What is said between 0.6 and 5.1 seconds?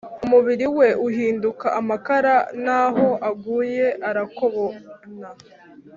we uhinduka amakara n'aho aguye arakobana